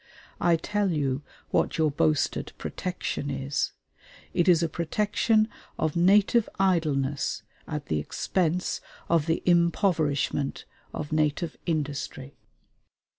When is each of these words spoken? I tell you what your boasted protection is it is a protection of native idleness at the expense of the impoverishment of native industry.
I 0.39 0.55
tell 0.55 0.91
you 0.91 1.21
what 1.51 1.77
your 1.77 1.91
boasted 1.91 2.53
protection 2.57 3.29
is 3.29 3.73
it 4.33 4.47
is 4.47 4.63
a 4.63 4.67
protection 4.67 5.47
of 5.77 5.95
native 5.95 6.49
idleness 6.59 7.43
at 7.67 7.85
the 7.85 7.99
expense 7.99 8.81
of 9.09 9.27
the 9.27 9.43
impoverishment 9.45 10.65
of 10.91 11.11
native 11.11 11.55
industry. 11.67 12.33